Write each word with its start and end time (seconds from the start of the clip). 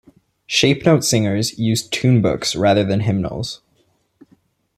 Shape-note 0.47 1.03
singers 1.03 1.59
used 1.59 1.93
tune 1.93 2.23
books 2.23 2.55
rather 2.55 2.83
than 2.83 3.01
hymnals. 3.01 3.61